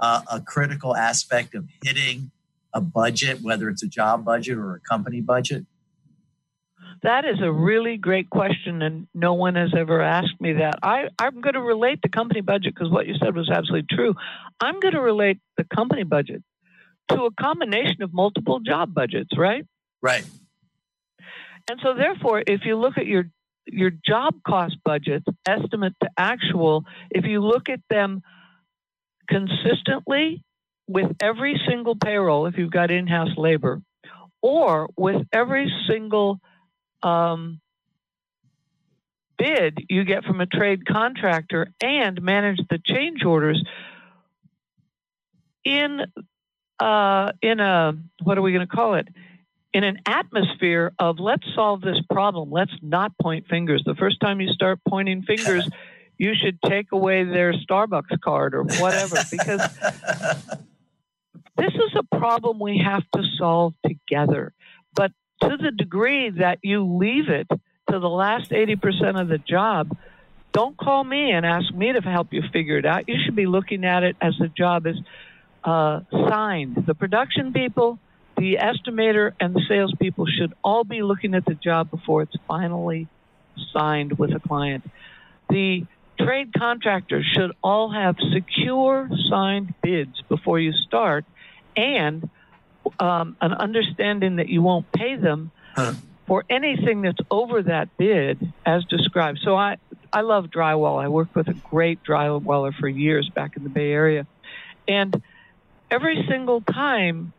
[0.00, 2.30] uh, a critical aspect of hitting
[2.72, 5.66] a budget, whether it's a job budget or a company budget?
[7.02, 10.78] That is a really great question, and no one has ever asked me that.
[10.82, 14.14] I, I'm going to relate the company budget because what you said was absolutely true.
[14.60, 16.42] I'm going to relate the company budget
[17.10, 19.66] to a combination of multiple job budgets, right?
[20.02, 20.24] Right.
[21.70, 23.24] And so, therefore, if you look at your
[23.72, 28.22] your job cost budgets, estimate to actual, if you look at them
[29.28, 30.42] consistently
[30.88, 33.80] with every single payroll, if you've got in-house labor,
[34.42, 36.40] or with every single
[37.02, 37.60] um,
[39.38, 43.62] bid you get from a trade contractor and manage the change orders
[45.64, 46.00] in
[46.78, 47.92] uh, in a
[48.22, 49.08] what are we going to call it?
[49.72, 52.50] In an atmosphere of let's solve this problem.
[52.50, 53.82] Let's not point fingers.
[53.84, 55.68] The first time you start pointing fingers,
[56.18, 59.60] you should take away their Starbucks card or whatever because
[61.56, 64.52] this is a problem we have to solve together.
[64.94, 65.12] But
[65.42, 69.96] to the degree that you leave it to the last 80% of the job
[70.52, 73.08] don't call me and ask me to help you figure it out.
[73.08, 74.96] You should be looking at it as the job is
[75.62, 76.84] uh, signed.
[76.86, 77.98] The production people,
[78.40, 83.06] the estimator, and the salespeople should all be looking at the job before it's finally
[83.70, 84.82] signed with a client.
[85.50, 85.84] The
[86.18, 91.26] trade contractors should all have secure signed bids before you start
[91.76, 92.30] and
[92.98, 95.92] um, an understanding that you won't pay them huh.
[96.26, 99.40] for anything that's over that bid as described.
[99.44, 99.76] So I,
[100.14, 100.98] I love drywall.
[100.98, 104.26] I worked with a great drywaller for years back in the Bay Area.
[104.88, 105.22] And
[105.90, 107.34] every single time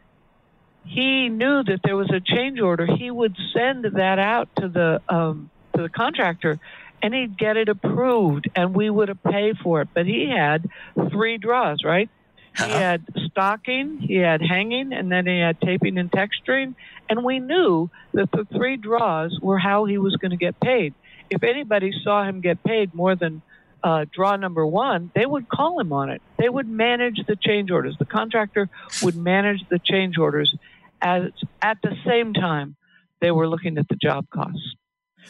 [0.85, 5.01] he knew that there was a change order, he would send that out to the
[5.07, 6.59] um, to the contractor,
[7.01, 9.89] and he'd get it approved, and we would pay for it.
[9.93, 10.69] But he had
[11.11, 12.09] three draws, right?
[12.57, 12.77] He uh-huh.
[12.77, 16.75] had stocking, he had hanging, and then he had taping and texturing.
[17.09, 20.93] And we knew that the three draws were how he was going to get paid.
[21.29, 23.41] If anybody saw him get paid more than
[23.83, 26.21] uh, draw number one, they would call him on it.
[26.37, 27.95] They would manage the change orders.
[27.97, 28.69] The contractor
[29.01, 30.53] would manage the change orders
[31.01, 31.23] as
[31.61, 32.75] at the same time
[33.19, 34.75] they were looking at the job costs.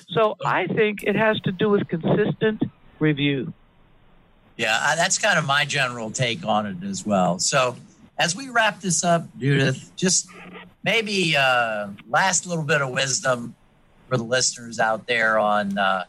[0.10, 2.64] So I think it has to do with consistent
[3.00, 3.54] review.
[4.58, 7.40] Yeah, that's kind of my general take on it as well.
[7.40, 7.76] So
[8.18, 10.28] as we wrap this up, Judith, just
[10.84, 13.56] maybe uh, last little bit of wisdom
[14.08, 16.06] for the listeners out there on uh,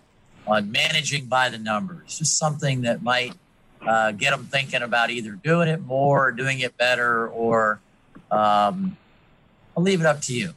[0.46, 2.18] on managing by the numbers.
[2.18, 3.34] Just something that might
[3.86, 7.80] uh, get them thinking about either doing it more, doing it better, or
[8.30, 8.96] um,
[9.76, 10.54] I'll leave it up to you.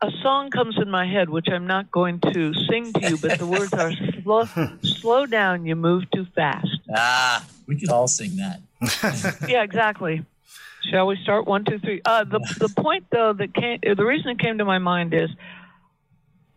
[0.00, 3.38] A song comes in my head, which I'm not going to sing to you, but
[3.38, 3.92] the words are
[4.22, 4.48] slow,
[4.82, 6.66] slow down, you move too fast.
[6.94, 8.60] Ah, we could all sing that.
[9.48, 10.24] yeah, exactly.
[10.90, 11.46] Shall we start?
[11.46, 12.02] One, two, three.
[12.04, 15.30] Uh, the, the point, though, that came, the reason it came to my mind is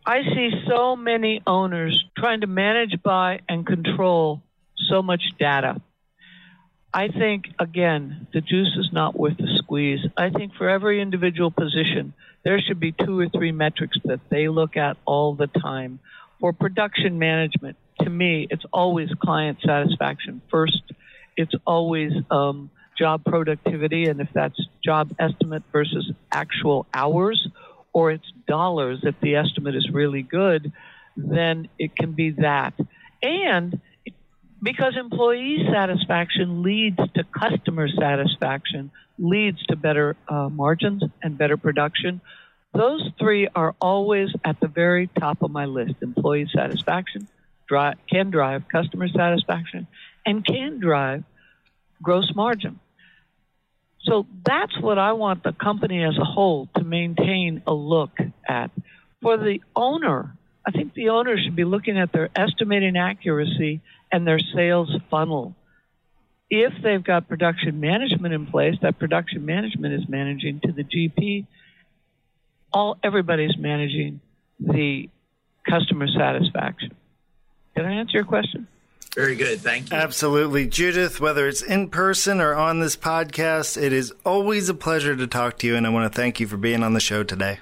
[0.04, 4.42] I see so many owners trying to manage by and control
[4.88, 5.80] so much data.
[6.92, 10.00] I think, again, the juice is not worth the squeeze.
[10.16, 14.48] I think for every individual position, there should be two or three metrics that they
[14.48, 15.98] look at all the time.
[16.40, 20.82] For production management, to me, it's always client satisfaction first.
[21.36, 27.46] It's always um, job productivity, and if that's job estimate versus actual hours,
[27.92, 30.72] or it's dollars if the estimate is really good,
[31.16, 32.74] then it can be that.
[33.22, 33.80] And
[34.66, 42.20] because employee satisfaction leads to customer satisfaction, leads to better uh, margins and better production.
[42.74, 45.94] Those three are always at the very top of my list.
[46.02, 47.28] Employee satisfaction
[47.68, 49.86] drive, can drive customer satisfaction
[50.26, 51.22] and can drive
[52.02, 52.80] gross margin.
[54.00, 58.72] So that's what I want the company as a whole to maintain a look at.
[59.22, 60.35] For the owner,
[60.66, 65.54] I think the owner should be looking at their estimating accuracy and their sales funnel.
[66.50, 71.46] If they've got production management in place, that production management is managing to the GP.
[72.72, 74.20] All everybody's managing
[74.58, 75.08] the
[75.68, 76.94] customer satisfaction.
[77.76, 78.66] Did I answer your question?
[79.14, 79.60] Very good.
[79.60, 79.96] Thank you.
[79.96, 80.66] Absolutely.
[80.66, 85.26] Judith, whether it's in person or on this podcast, it is always a pleasure to
[85.26, 87.60] talk to you, and I want to thank you for being on the show today.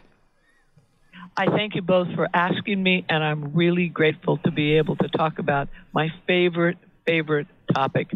[1.37, 5.09] I thank you both for asking me, and I'm really grateful to be able to
[5.09, 8.13] talk about my favorite, favorite topic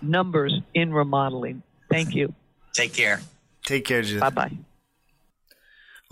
[0.00, 1.62] numbers in remodeling.
[1.90, 2.34] Thank you.
[2.72, 3.20] Take care.
[3.66, 4.20] Take care, Judith.
[4.20, 4.52] Bye bye.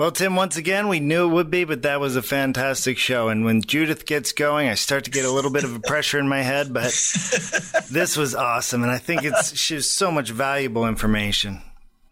[0.01, 3.29] Well, Tim, once again, we knew it would be, but that was a fantastic show.
[3.29, 6.19] And when Judith gets going, I start to get a little bit of a pressure
[6.19, 6.85] in my head, but
[7.91, 8.83] this was awesome.
[8.83, 11.61] And I think it's she's so much valuable information.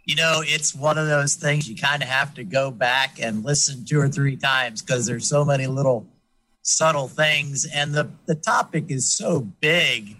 [0.09, 3.45] You know, it's one of those things you kind of have to go back and
[3.45, 6.07] listen two or three times because there's so many little
[6.63, 7.67] subtle things.
[7.75, 10.17] And the, the topic is so big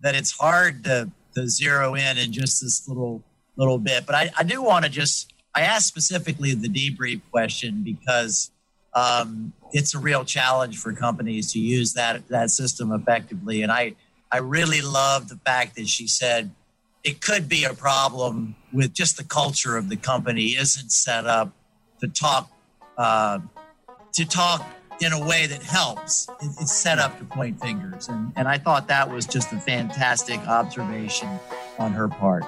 [0.00, 3.22] that it's hard to, to zero in in just this little
[3.58, 4.06] little bit.
[4.06, 8.50] But I, I do want to just I asked specifically the debrief question because
[8.94, 13.60] um, it's a real challenge for companies to use that that system effectively.
[13.60, 13.96] And I
[14.32, 16.52] I really love the fact that she said
[17.06, 21.52] it could be a problem with just the culture of the company isn't set up
[22.00, 22.50] to talk
[22.98, 23.38] uh,
[24.12, 24.66] to talk
[25.00, 26.26] in a way that helps.
[26.42, 30.40] It's set up to point fingers, and and I thought that was just a fantastic
[30.48, 31.28] observation
[31.78, 32.44] on her part.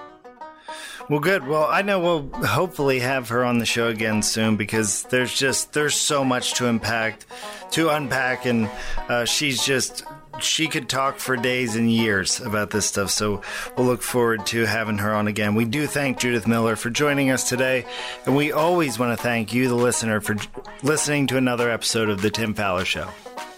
[1.09, 1.47] Well, good.
[1.47, 5.73] Well, I know we'll hopefully have her on the show again soon because there's just
[5.73, 7.27] there's so much to impact,
[7.73, 8.69] to unpack, and
[9.09, 10.03] uh, she's just
[10.41, 13.11] she could talk for days and years about this stuff.
[13.11, 13.43] So
[13.77, 15.55] we'll look forward to having her on again.
[15.55, 17.85] We do thank Judith Miller for joining us today,
[18.27, 20.37] and we always want to thank you, the listener, for
[20.83, 23.09] listening to another episode of the Tim Faller Show.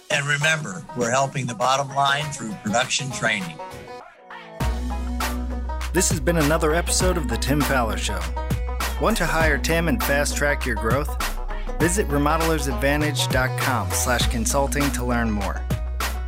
[0.09, 3.57] And remember, we're helping the bottom line through production training.
[5.93, 8.19] This has been another episode of The Tim Faller Show.
[9.01, 11.09] Want to hire Tim and fast track your growth?
[11.79, 15.61] Visit remodelersadvantage.com slash consulting to learn more.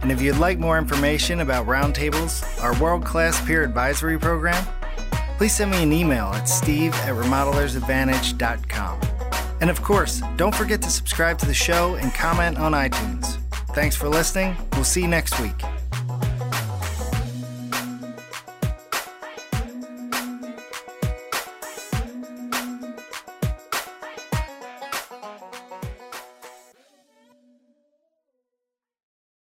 [0.04, 4.62] And if you'd like more information about Roundtables, our world-class peer advisory program,
[5.38, 9.00] please send me an email at steve at remodelersadvantage.com.
[9.62, 13.38] And of course, don't forget to subscribe to the show and comment on iTunes.
[13.74, 14.58] Thanks for listening.
[14.74, 15.56] We'll see you next week.